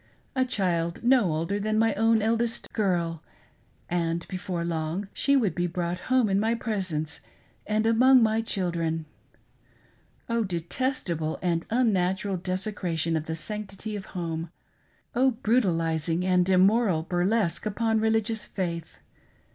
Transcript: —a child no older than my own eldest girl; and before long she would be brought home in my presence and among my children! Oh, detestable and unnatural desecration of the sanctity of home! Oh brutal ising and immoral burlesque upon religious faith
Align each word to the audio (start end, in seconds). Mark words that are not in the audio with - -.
—a 0.35 0.45
child 0.45 1.03
no 1.03 1.31
older 1.31 1.59
than 1.59 1.77
my 1.77 1.93
own 1.93 2.23
eldest 2.23 2.73
girl; 2.73 3.21
and 3.87 4.27
before 4.29 4.65
long 4.65 5.07
she 5.13 5.35
would 5.35 5.53
be 5.53 5.67
brought 5.67 5.99
home 6.09 6.27
in 6.27 6.39
my 6.39 6.55
presence 6.55 7.19
and 7.67 7.85
among 7.85 8.23
my 8.23 8.41
children! 8.41 9.05
Oh, 10.27 10.43
detestable 10.43 11.37
and 11.43 11.67
unnatural 11.69 12.37
desecration 12.37 13.15
of 13.15 13.27
the 13.27 13.35
sanctity 13.35 13.95
of 13.95 14.07
home! 14.17 14.49
Oh 15.13 15.29
brutal 15.43 15.79
ising 15.79 16.25
and 16.25 16.49
immoral 16.49 17.03
burlesque 17.03 17.67
upon 17.67 17.99
religious 17.99 18.47
faith 18.47 18.97